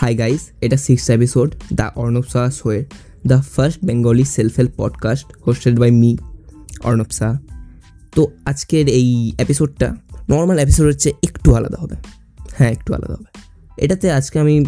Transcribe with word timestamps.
High 0.00 0.14
guys 0.14 0.40
এটা 0.60 0.76
six 0.76 1.10
episode 1.10 1.54
the 1.72 1.90
Arnab 1.96 2.22
Shah 2.32 2.50
শোয়ের 2.50 2.84
the 3.26 3.42
first 3.42 3.84
Bengali 3.84 4.24
self 4.24 4.52
help 4.58 4.70
podcast 4.76 5.26
hosted 5.46 5.78
by 5.78 5.90
me 5.90 6.16
Arnab 6.84 7.10
Shah 7.10 7.36
তো 8.14 8.26
আজকের 8.44 8.88
এই 8.88 9.32
এপিসোডটা 9.38 9.96
normal 10.30 10.58
episode 10.58 10.86
হচ্ছে 10.86 11.12
একটু 11.22 11.54
আলাদা 11.54 11.76
হবে। 11.80 11.96
হ্যাঁ 12.56 12.70
একটু 12.70 12.94
আলাদা 12.94 13.14
হবে। 13.14 13.40
এটাতে 13.76 14.12
আজকে 14.12 14.38
আমি 14.38 14.64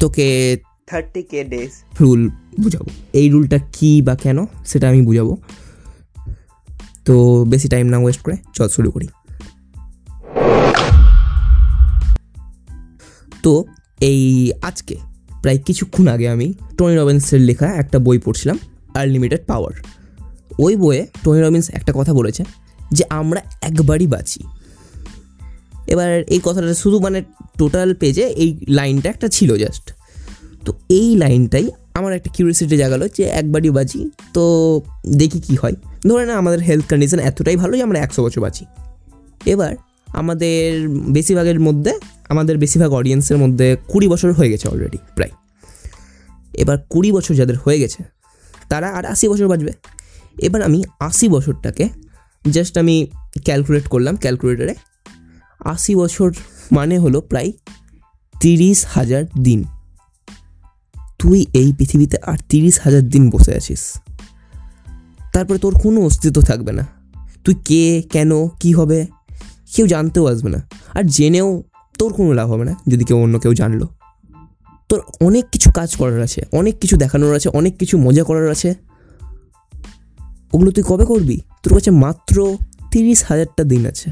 তোকে 0.00 0.58
থার্টি 0.86 1.22
কে 1.22 1.44
ডেজ 1.44 1.70
রুল 2.00 2.30
বুঝাবো। 2.60 2.86
এই 3.12 3.30
রুলটা 3.30 3.58
কী 3.72 4.02
বা 4.02 4.16
কেন 4.16 4.46
সেটা 4.66 4.88
আমি 4.88 5.02
বুঝাবো। 5.02 5.36
তো 7.04 7.44
বেশি 7.48 7.68
টাইম 7.68 7.86
না 7.86 7.98
ওয়েস্ট 7.98 8.20
করে 8.20 8.36
চল 8.54 8.68
শুরু 8.68 8.90
করি। 8.90 9.08
তো 13.42 13.64
এই 14.00 14.52
আজকে, 14.62 14.96
প্রায় 15.42 15.58
কিছুক্ষণ 15.58 16.08
আগে 16.08 16.28
আমি 16.28 16.54
টনি 16.78 16.96
রবিন্সের 16.96 17.40
লেখা 17.40 17.66
একটা 17.66 17.98
বই 17.98 18.18
পড়ছিলাম 18.18 18.58
আনলিমিটেড 18.94 19.40
পাওয়ার 19.46 19.72
ওই 20.58 20.76
বইয়ে 20.76 21.06
টনি 21.24 21.42
রবিন্স 21.42 21.70
একটা 21.70 21.92
কথা 21.96 22.14
বলেছে 22.14 22.44
যে, 22.92 23.04
আমরা 23.10 23.40
একবারই 23.62 24.06
বাঁচি। 24.06 24.44
এবার 25.86 26.22
এই 26.22 26.40
কথাটা 26.42 26.74
শুধু 26.74 27.00
মানে 27.00 27.22
টোটাল 27.58 27.94
পেজে 27.94 28.22
এই 28.22 28.56
লাইনটা 28.68 29.08
একটা 29.08 29.28
ছিল 29.28 29.56
জাস্ট 29.56 29.92
তো 30.64 30.72
এই 30.88 31.16
লাইনটাই 31.16 31.70
আমার 31.94 32.12
একটা 32.12 32.30
কিউরিয়াসিটি 32.30 32.76
জাগালো 32.76 33.08
যে, 33.08 33.24
একবারই 33.24 33.70
বাঁচি? 33.70 34.10
তো 34.34 34.80
দেখি 35.16 35.40
কি 35.40 35.56
হয়। 35.56 35.72
ধরে 36.06 36.26
না 36.26 36.34
আমাদের 36.36 36.60
হেলথ 36.60 36.90
কন্ডিশন 36.90 37.18
এতটাই 37.18 37.56
ভালো 37.56 37.76
যে, 37.76 37.82
আমরা 37.82 37.98
একশো 37.98 38.24
বছর 38.24 38.40
বাঁচি। 38.40 38.64
এবার 39.46 39.76
আমাদের 40.06 40.88
বেশিরভাগের 40.88 41.60
মধ্যে 41.60 41.92
আমাদের 42.30 42.58
বেশিরভাগ 42.58 42.92
অডিয়েন্সের 42.92 43.36
মধ্যে 43.36 43.76
কুড়ি 43.88 44.08
বছর 44.08 44.32
হয়ে 44.32 44.50
গেছে 44.50 44.68
অলরেডি 44.68 44.98
প্রায়। 45.14 45.30
এবার 46.54 46.78
কুড়ি 46.90 47.12
বছর 47.12 47.34
যাদের 47.34 47.56
হয়ে 47.56 47.78
গেছে, 47.78 48.02
তারা 48.68 48.88
আর 48.88 49.04
আশি 49.06 49.28
বছর 49.28 49.48
বাঁচবে। 49.48 49.72
এবার 50.38 50.62
আমি 50.62 50.82
আশি 51.00 51.28
বছরটাকে 51.28 51.88
জাস্ট 52.50 52.78
আমি 52.78 53.06
ক্যালকুলেট 53.44 53.88
করলাম 53.88 54.16
ক্যালকুলেটারে 54.16 54.74
আশি 55.64 55.94
বছর 55.94 56.32
মানে 56.72 56.98
হলো 56.98 57.20
প্রায় 57.20 57.52
তিরিশ 58.40 58.86
হাজার 58.88 59.24
দিন। 59.42 59.64
তুই 61.18 61.46
এই 61.52 61.72
পৃথিবীতে 61.78 62.16
আর 62.26 62.38
তিরিশ 62.48 62.80
হাজার 62.80 63.02
দিন 63.02 63.30
বসে 63.30 63.54
আছিস। 63.54 63.82
তারপরে 65.32 65.58
তোর 65.58 65.78
কোনো 65.78 66.00
অস্তিত্ব 66.00 66.42
থাকবে 66.42 66.72
না। 66.72 66.86
তুই 67.44 67.54
কে, 67.64 68.02
কেন, 68.12 68.48
কি 68.48 68.72
হবে, 68.72 69.06
কেউ 69.74 69.86
জানতেও 69.86 70.26
আসবে 70.26 70.50
না। 70.50 70.60
আর 70.94 71.04
জেনেও 71.04 71.62
তোর 72.00 72.12
কোনো 72.12 72.32
লাভ 72.32 72.50
হবে 72.50 72.64
না 72.64 72.74
যদি 72.88 73.04
কেউ 73.04 73.18
অন্য 73.18 73.38
কেউ 73.38 73.54
জানলো। 73.54 73.88
তোর 74.88 75.00
অনেক 75.20 75.44
কিছু 75.52 75.70
কাজ 75.70 75.96
করার 75.96 76.20
আছে, 76.22 76.42
অনেক 76.52 76.78
কিছু 76.78 76.96
দেখানোর 76.96 77.34
আছে, 77.34 77.48
অনেক 77.48 77.78
কিছু 77.78 77.98
মজা 77.98 78.24
করার 78.24 78.50
আছে। 78.50 78.74
ওগুলো 80.52 80.70
তুই 80.70 80.84
কবে 80.86 81.04
করবি? 81.04 81.40
তোর 81.62 81.74
কাছে 81.74 81.90
মাত্র 81.90 82.56
তিরিশ 82.90 83.24
হাজারটা 83.28 83.64
দিন 83.64 83.86
আছে। 83.86 84.10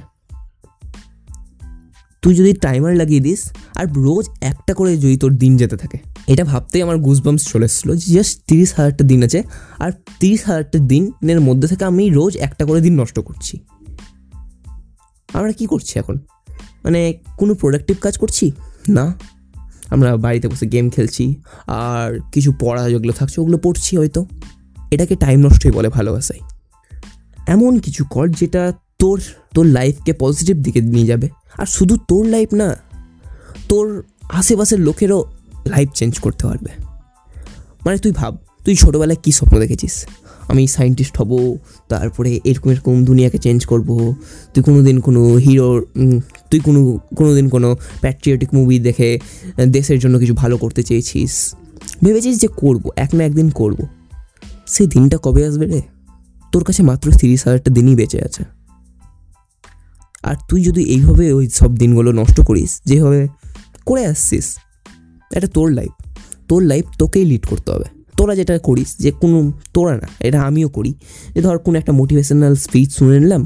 তুই 2.23 2.35
যদি 2.35 2.53
টাইমার 2.53 2.97
লাগিয়ে 2.97 3.21
দিস, 3.21 3.53
আর 3.77 3.93
রোজ 3.93 4.29
একটা 4.41 4.75
করে 4.75 4.97
যদি 4.97 5.17
তোর 5.17 5.37
দিন 5.37 5.57
যেতে 5.57 5.77
থাকে। 5.77 5.99
এটা 6.27 6.45
ভাবতেই 6.45 6.83
আমার 6.83 6.99
গুজবাম্স 6.99 7.49
চলে 7.49 7.65
এসেছিল 7.65 7.97
যে 7.97 8.15
জাস্ট 8.15 8.41
তিরিশ 8.47 8.75
হাজারটা 8.75 9.05
দিন 9.05 9.23
আছে, 9.23 9.43
আর 9.79 9.93
তিরিশ 10.21 10.45
হাজারটা 10.47 10.79
দিনের 10.79 11.41
মধ্যে 11.41 11.69
থেকে 11.69 11.85
আমি 11.85 12.11
রোজ 12.11 12.37
একটা 12.37 12.65
করে 12.65 12.81
দিন 12.81 13.01
নষ্ট 13.01 13.21
করছি। 13.21 13.59
আমরা 15.33 15.53
কি 15.53 15.67
করছি 15.67 15.99
এখন? 15.99 16.19
মানে 16.89 17.19
কোনো 17.37 17.55
প্রোডাক্টিভ 17.55 17.97
কাজ 18.01 18.19
করছি? 18.19 18.53
না। 18.89 19.19
আমরা 19.91 20.17
বাড়িতে 20.17 20.49
বসে 20.49 20.67
গেম 20.67 20.91
খেলছি, 20.91 21.35
আর 21.67 22.19
কিছু 22.33 22.53
পড়া 22.61 22.89
যেগুলো 22.89 23.13
থাকছে 23.13 23.41
ওগুলো 23.41 23.59
পড়ছি 23.59 23.97
হয়তো। 23.97 24.27
এটাকে 24.91 25.17
টাইম 25.17 25.41
নষ্টই 25.41 25.71
বলে 25.71 25.89
ভালোবাসাই 25.89 26.41
এমন 27.47 27.79
কিছু 27.79 28.05
কর 28.05 28.29
যেটা 28.29 28.73
তোর 28.99 29.21
তোর 29.55 29.67
লাইফকে 29.67 30.13
পজিটিভ 30.13 30.57
দিকে 30.57 30.81
নিয়ে 30.81 31.07
যাবে। 31.07 31.29
আর 31.59 31.67
শুধু 31.67 31.97
তোর 32.09 32.27
লাইফ 32.27 32.55
না, 32.55 32.77
তোর 33.69 34.05
আশেপাশের 34.23 34.81
লোকেরও 34.81 35.25
লাইফ 35.67 35.89
চেঞ্জ 35.95 36.19
করতে 36.19 36.47
পারবে। 36.47 36.71
মানে 37.85 37.99
তুই 37.99 38.13
ভাব 38.13 38.37
তুই 38.65 38.75
ছোটোবেলায় 38.83 39.21
কী 39.25 39.31
স্বপ্ন 39.39 39.55
দেখেছিস? 39.63 39.95
আমি 40.51 40.63
সায়েন্টিস্ট 40.77 41.15
হব, 41.21 41.33
তারপরে 41.93 42.31
এরকম 42.51 42.69
এরকম 42.75 42.95
দুনিয়াকে 43.09 43.39
চেঞ্জ 43.45 43.61
করব, 43.73 43.89
তুই 44.53 44.63
কোনো 44.69 44.81
দিন 44.89 44.97
কোনো 45.07 45.23
হিরোর 45.45 45.79
তুই 46.51 46.61
কোনো 46.67 46.81
কোনো 47.19 47.31
দিন 47.39 47.47
কোনো 47.55 47.69
প্যাট্রিয়টিক 48.03 48.51
মুভি 48.57 48.77
দেখে 48.89 49.09
দেশের 49.77 49.99
জন্য 50.03 50.15
কিছু 50.23 50.35
ভালো 50.43 50.57
করতে 50.63 50.81
চেয়েছিস। 50.89 51.33
ভেবেছিস 52.05 52.35
যে 52.43 52.49
করব, 52.63 52.85
এক 53.05 53.11
না 53.17 53.23
একদিন 53.29 53.49
করব। 53.61 53.79
সেই 54.75 54.87
দিনটা 54.95 55.17
কবে 55.27 55.43
আসবে 55.49 55.67
রে? 55.73 55.81
তোর 56.53 56.63
কাছে 56.69 56.83
মাত্র 56.91 57.07
তিরিশ 57.21 57.41
হাজারটা 57.47 57.71
দিনই 57.77 57.97
বেঁচে 58.01 58.19
আছে। 58.27 58.43
আর 60.29 60.37
তুই 60.49 60.61
যদি 60.69 60.83
এইভাবে 60.95 61.25
ওই 61.39 61.47
সব 61.61 61.71
দিনগুলো 61.83 62.11
নষ্ট 62.21 62.39
করিস, 62.49 62.71
যেভাবে 62.89 63.21
করে 63.89 64.03
আসছিস, 64.13 64.47
এটা 65.37 65.49
তোর 65.57 65.69
লাইফ 65.79 65.95
তোর 66.49 66.61
লাইফ 66.71 66.85
তোকেই 67.01 67.25
লিড 67.31 67.45
করতে 67.51 67.69
হবে। 67.75 67.89
তোরা 68.19 68.35
যেটা 68.35 68.55
করিস 68.59 68.91
যে 68.99 69.11
কোনো 69.11 69.39
তোরা 69.75 69.95
না, 69.97 70.09
এটা 70.21 70.39
আমিও 70.43 70.69
করি। 70.69 70.93
যে 71.35 71.41
ধর 71.41 71.59
কোনো 71.59 71.77
একটা 71.79 71.93
মোটিভেশনাল 71.93 72.55
স্পিচ 72.55 72.89
শুনে 72.99 73.19
নিলাম, 73.21 73.43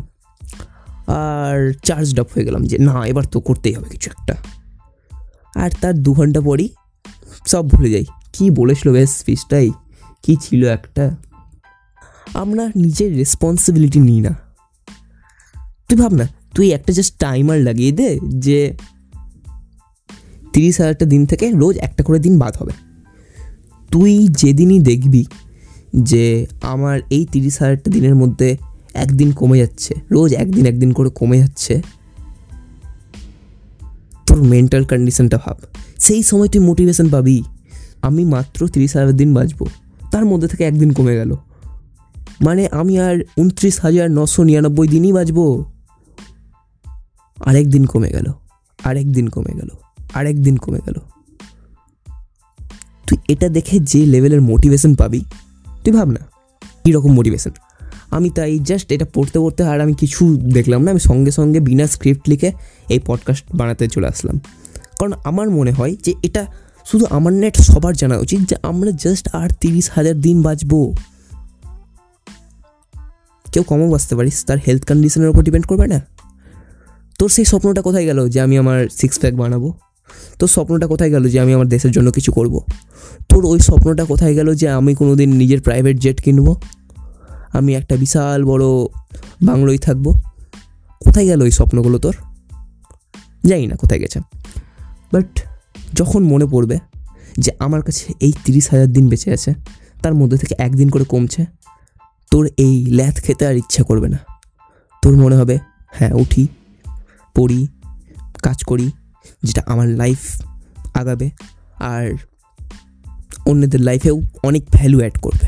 আর 1.06 1.56
চার্জ 1.83 2.09
আপ 2.21 2.28
হয়ে 2.34 2.44
গেলাম 2.44 2.62
যে 2.65 2.77
না, 2.78 2.97
এবার 3.06 3.25
তো 3.25 3.38
করতেই 3.41 3.72
হবে 3.72 3.88
কিছু 3.88 4.09
একটা। 4.11 4.34
আর 5.55 5.71
তার 5.81 5.94
দু 5.94 6.11
ঘণ্টা 6.12 6.41
পরই 6.41 6.69
সব 7.47 7.65
ভুলে 7.69 7.91
যাই। 7.91 8.05
কী 8.32 8.44
বলেছিল 8.50 8.88
বেশ 8.93 9.11
স্পিচটাই 9.11 9.69
কী 10.22 10.34
ছিল 10.41 10.61
একটা? 10.69 11.05
আমরা 12.34 12.65
নিজের 12.77 13.11
রেসপন্সিবিলিটি 13.16 14.00
নিই 14.00 14.21
না। 14.21 14.32
তুই 15.88 15.97
ভাব 15.99 16.12
না, 16.12 16.27
তুই 16.55 16.66
একটা 16.72 16.93
জাস্ট 16.93 17.12
টাইমার 17.19 17.59
লাগিয়ে 17.59 17.93
দে 17.93 18.09
যে 18.47 18.59
তিরিশ 20.53 20.75
হাজারটা 20.81 21.05
দিন 21.05 21.22
থেকে 21.27 21.47
রোজ 21.53 21.75
একটা 21.78 22.03
করে 22.03 22.19
দিন 22.19 22.34
বাদ 22.38 22.55
হবে। 22.56 22.75
তুই 23.92 24.28
যেদিনই 24.30 24.78
দেখবি 24.78 25.25
যে 25.97 26.47
আমার 26.62 27.00
এই 27.10 27.26
তিরিশ 27.32 27.62
হাজারটা 27.62 27.91
দিনের 27.91 28.14
মধ্যে 28.14 28.56
একদিন 28.94 29.32
কমে 29.32 29.58
যাচ্ছে, 29.58 29.94
রোজ 30.10 30.32
একদিন 30.32 30.66
একদিন 30.66 30.92
করে 30.92 31.10
কমে 31.10 31.38
যাচ্ছে, 31.38 31.82
তোর 34.26 34.42
মেন্টাল 34.42 34.84
কন্ডিশনটা 34.84 35.38
ভাব। 35.47 35.56
সেই 35.98 36.22
সময় 36.22 36.48
তুই 36.48 36.60
মোটিভেশন 36.60 37.10
পাবি। 37.10 37.42
আমি 38.02 38.25
মাত্র 38.25 38.69
তিরিশ 38.69 38.97
হাজার 38.97 39.12
দিন 39.12 39.34
বাঁচবো। 39.34 39.66
তার 40.10 40.25
মধ্যে 40.25 40.48
থেকে 40.48 40.64
একদিন 40.64 40.92
কমে 40.92 41.16
গেল। 41.16 41.36
মানে 42.44 42.69
আমি 42.70 42.98
আর 42.98 43.16
উনত্রিশ 43.36 43.81
হাজার 43.81 44.10
নশো 44.10 44.42
নিরানব্বই 44.42 44.88
দিনই 44.88 45.12
বাঁচবো। 45.12 45.64
আরেক 47.44 47.70
দিন 47.70 47.84
কমে 47.84 48.10
গেল। 48.10 48.32
আরেক 48.84 49.12
দিন 49.12 49.28
কমে 49.28 49.54
গেল। 49.54 49.69
আরেক 50.14 50.42
দিন 50.42 50.56
কমে 50.56 50.78
গেল। 50.86 50.94
তুই 53.06 53.18
এটা 53.28 53.48
দেখে 53.48 53.78
যে 53.78 54.06
লেভেলের 54.06 54.40
মোটিভেশন 54.40 54.94
পাবি, 54.94 55.20
তুই 55.84 55.92
ভাব 55.92 56.08
না 56.08 56.20
কীরকম 56.84 57.12
মোটিভেশন 57.12 57.50
আমি 58.10 58.30
তাই 58.30 58.58
জাস্ট 58.58 58.92
এটা 58.92 59.06
পড়তে 59.14 59.38
পড়তে 59.38 59.64
আর 59.64 59.80
আমি 59.80 59.94
কিছু 59.94 60.36
দেখলাম 60.36 60.82
না, 60.82 60.90
আমি 60.90 61.00
সঙ্গে 61.00 61.30
সঙ্গে 61.30 61.60
বিনা 61.60 61.86
স্ক্রিপ্ট 61.86 62.28
লিখে 62.28 62.52
এই 62.88 63.00
পডকাস্ট 63.06 63.44
বানাতে 63.54 63.88
চলে 63.88 64.06
আসলাম। 64.06 64.40
কারণ 64.98 65.12
আমার 65.24 65.50
মনে 65.50 65.72
হয় 65.72 65.96
যে 66.02 66.14
এটা 66.22 66.46
শুধু 66.86 67.06
আমার 67.10 67.32
নেট 67.32 67.56
সবার 67.60 67.94
জানা 67.94 68.18
উচিত 68.18 68.40
যে 68.40 68.56
আমরা 68.62 68.90
জাস্ট 68.90 69.28
আর 69.32 69.48
তিরিশ 69.60 69.90
হাজার 69.94 70.20
দিন 70.20 70.42
বাঁচবো। 70.42 70.94
কেউ 73.52 73.62
কমও 73.62 73.90
বাঁচতে 73.90 74.16
পারিস, 74.16 74.44
তার 74.44 74.58
হেলথ 74.66 74.84
কন্ডিশনের 74.84 75.28
উপর 75.28 75.42
ডিপেন্ড 75.42 75.66
করবে 75.66 75.87
না। 75.87 76.06
তোর 77.19 77.28
সেই 77.28 77.44
স্বপ্নটা 77.44 77.82
কোথায় 77.82 78.05
গেল 78.05 78.28
যে 78.28 78.40
আমি 78.40 78.58
আমার 78.58 78.88
সিক্স 78.93 79.19
প্যাক 79.19 79.34
বানাবো? 79.34 79.75
তোর 80.38 80.49
স্বপ্নটা 80.49 80.87
কোথায় 80.87 81.11
গেল 81.11 81.29
যে 81.29 81.41
আমি 81.41 81.55
আমার 81.55 81.69
দেশের 81.69 81.91
জন্য 81.91 82.11
কিছু 82.11 82.32
করব? 82.32 82.61
তোর 83.29 83.47
ওই 83.47 83.59
স্বপ্নটা 83.59 84.05
কোথায় 84.05 84.35
গেল 84.35 84.55
যে 84.55 84.69
আমি 84.69 84.94
কোনো 84.94 85.17
দিন 85.17 85.35
নিজের 85.35 85.61
প্রাইভেট 85.61 85.99
জেট 85.99 86.20
কিনব? 86.20 86.61
আমি 87.53 87.75
একটা 87.75 87.97
বিশাল 87.97 88.44
বড় 88.44 88.64
বাংলোয় 89.43 89.79
থাকব। 89.79 90.20
কোথায় 91.00 91.26
গেল 91.26 91.43
ওই 91.43 91.50
স্বপ্নগুলো 91.50 91.99
তোর? 91.99 92.14
জানি 93.44 93.67
না 93.67 93.76
কোথায় 93.76 94.00
গেছে। 94.00 94.20
বাট 95.12 95.43
যখন 95.94 96.23
মনে 96.23 96.47
পড়বে 96.47 96.79
যে 97.38 97.53
আমার 97.58 97.82
কাছে 97.82 98.12
এই 98.20 98.32
তিরিশ 98.44 98.70
হাজার 98.70 98.87
দিন 98.87 99.08
বেঁচে 99.08 99.32
আছে, 99.32 99.55
তার 100.03 100.15
মধ্যে 100.15 100.38
থেকে 100.38 100.55
একদিন 100.58 100.88
করে 100.88 101.05
কমছে, 101.05 101.47
তোর 102.31 102.49
এই 102.56 102.87
ল্যাথ 102.87 103.23
খেতে 103.23 103.47
আর 103.47 103.56
ইচ্ছা 103.56 103.82
করবে 103.82 104.08
না। 104.08 104.19
তোর 105.03 105.17
মনে 105.17 105.37
হবে 105.37 105.58
হ্যাঁ 105.91 106.12
উঠি, 106.12 106.47
পড়ি, 107.35 107.67
কাজ 108.43 108.65
করি 108.65 108.91
যেটা 109.42 109.62
আমার 109.66 109.88
লাইফ 109.88 110.42
আগাবে 110.94 111.30
আর 111.74 112.14
অন্যদের 113.46 113.80
লাইফেও 113.80 114.22
অনেক 114.42 114.64
ভ্যালু 114.72 114.98
অ্যাড 114.98 115.19
করবে। 115.19 115.46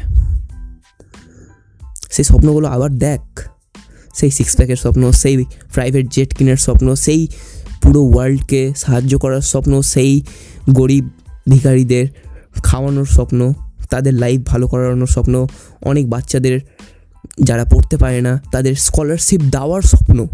সেই 2.10 2.24
স্বপ্নগুলো 2.24 2.68
আবার 2.68 2.90
দেখ। 2.90 3.48
সেই 4.14 4.30
সিক্স 4.30 4.56
প্যাকের 4.56 4.76
স্বপ্ন, 4.76 5.10
সেই 5.10 5.44
প্রাইভেট 5.74 6.08
জেট 6.10 6.34
কেনার 6.34 6.56
স্বপ্ন, 6.56 6.94
সেই 6.94 7.28
পুরো 7.82 8.02
ওয়ার্ল্ডকে 8.02 8.72
সাহায্য 8.76 9.18
করার 9.18 9.40
স্বপ্ন, 9.40 9.82
সেই 9.82 10.22
গরিব 10.70 11.08
ভিখারিদের 11.48 12.06
খাওয়ানোর 12.62 13.04
স্বপ্ন, 13.04 13.52
তাদের 13.90 14.14
লাইফ 14.14 14.40
ভালো 14.46 14.68
করানোর 14.68 15.06
স্বপ্ন, 15.06 15.46
অনেক 15.82 16.10
বাচ্চাদের 16.10 16.60
যারা 17.40 17.64
পড়তে 17.64 17.96
পারে 17.96 18.20
না, 18.20 18.42
তাদের 18.52 18.74
স্কলারশিপ 18.74 19.40
দেওয়ার 19.40 19.82
স্বপ্ন। 19.82 20.26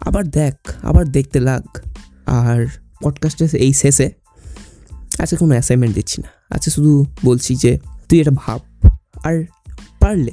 আবার 0.00 0.28
দেখ, 0.28 0.54
আবার 0.82 1.12
দেখতে 1.12 1.40
লাগ। 1.40 1.87
আর 2.28 2.66
পডকাস্টের 3.02 3.54
এই 3.54 3.72
শেষে 3.72 4.10
আজকে 5.18 5.36
কোনো 5.36 5.52
অ্যাসাইনমেন্ট 5.52 5.94
দিচ্ছি 5.94 6.22
না। 6.22 6.28
আজকে 6.54 6.70
শুধু 6.70 7.06
বলছি 7.24 7.54
যে, 7.54 7.78
তুই 8.08 8.20
এটা 8.20 8.30
ভাব। 8.34 8.60
আর 9.24 9.44
পারলে 10.00 10.32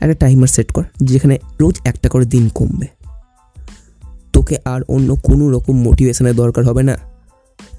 একটা 0.00 0.14
টাইমার 0.14 0.48
সেট 0.48 0.72
কর, 0.72 0.84
যেখানে 0.96 1.38
রোজ 1.60 1.80
একটা 1.84 2.08
করে 2.08 2.24
দিন 2.24 2.48
কমবে। 2.48 2.86
তোকে 4.32 4.58
আর 4.64 4.80
অন্য 4.88 5.16
কোনো 5.22 5.50
রকম 5.50 5.82
মোটিভেশনের 5.82 6.34
দরকার 6.34 6.64
হবে 6.64 6.82
না। 6.82 6.96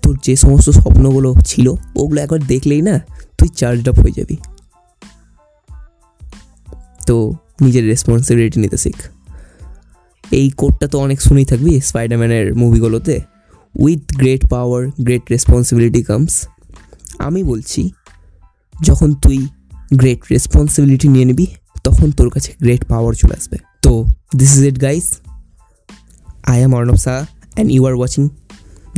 তোর 0.02 0.20
যে 0.24 0.36
সমস্ত 0.36 0.70
স্বপ্নগুলো 0.70 1.36
ছিল, 1.46 1.68
ওগুলো 1.96 2.22
একবার 2.22 2.40
দেখলেই 2.48 2.81
না, 2.81 3.00
তুই 3.38 3.48
চার্জ 3.48 3.90
আপ 3.90 4.00
হয়ে 4.00 4.12
যাবি। 4.12 4.38
তো 7.08 7.34
নিজের 7.62 7.86
রেসপন্সিবিলিটি 7.86 8.60
নিতে 8.60 8.78
শিখ। 8.78 8.96
এই 10.31 10.50
কোডটা 10.50 10.88
তো 10.88 11.00
অনেক 11.00 11.21
শুনেই 11.21 11.45
থাকবি 11.45 11.79
স্পাইডারম্যানের 11.79 12.56
মুভিগুলোতে 12.56 13.21
with 13.75 14.15
great 14.18 14.50
power 14.50 14.88
great 15.01 15.21
responsibility 15.31 16.03
comes 16.03 16.47
আমি 17.19 17.44
বলছি, 17.44 17.91
যখন 18.81 19.13
তুই 19.13 19.47
গ্রেট 19.94 20.19
রেসপন্সিবিলিটি 20.31 21.07
নিয়ে 21.07 21.25
নিবি, 21.25 21.47
তখন 21.83 22.12
তোর 22.12 22.29
কাছে 22.29 22.53
গ্রেট 22.62 22.85
পাওয়ার 22.85 23.13
চলে 23.13 23.33
আসবে। 23.33 23.57
তো 23.81 24.06
this 24.35 24.57
is 24.57 24.63
it 24.65 24.81
guys 24.81 25.13
I 26.44 26.62
am 26.62 26.74
Arnab 26.74 26.95
Saha 26.95 27.25
and 27.25 27.71
you 27.71 27.85
are 27.85 27.94
watching 27.94 28.29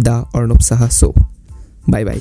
the 0.02 0.26
Arnab 0.34 0.60
Saha 0.60 0.90
show 0.90 1.14
bye 1.90 2.06
bye 2.06 2.20